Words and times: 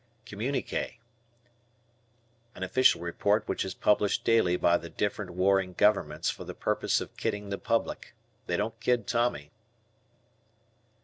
Communique. 0.25 0.97
An 2.55 2.63
official 2.63 3.01
report 3.01 3.47
which 3.47 3.63
is 3.63 3.75
published 3.75 4.23
daily 4.25 4.57
by 4.57 4.75
the 4.75 4.89
different 4.89 5.29
warring 5.35 5.73
governments 5.73 6.27
for 6.31 6.43
the 6.43 6.55
purpose 6.55 7.01
of 7.01 7.15
kidding 7.17 7.49
the 7.49 7.59
public. 7.59 8.15
They 8.47 8.57
don't 8.57 8.79
kid 8.79 9.05
Tommy. 9.05 9.51